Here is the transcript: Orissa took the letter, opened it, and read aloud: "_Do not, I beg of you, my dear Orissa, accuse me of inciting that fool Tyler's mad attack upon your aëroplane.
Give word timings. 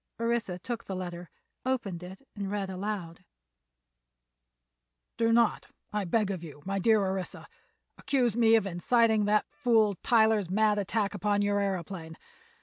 Orissa 0.19 0.57
took 0.57 0.85
the 0.85 0.95
letter, 0.95 1.29
opened 1.63 2.01
it, 2.01 2.27
and 2.35 2.49
read 2.49 2.71
aloud: 2.71 3.23
"_Do 5.19 5.31
not, 5.31 5.67
I 5.93 6.05
beg 6.05 6.31
of 6.31 6.43
you, 6.43 6.63
my 6.65 6.79
dear 6.79 6.99
Orissa, 7.05 7.45
accuse 7.99 8.35
me 8.35 8.55
of 8.55 8.65
inciting 8.65 9.25
that 9.25 9.45
fool 9.51 9.93
Tyler's 10.01 10.49
mad 10.49 10.79
attack 10.79 11.13
upon 11.13 11.43
your 11.43 11.59
aëroplane. 11.59 12.15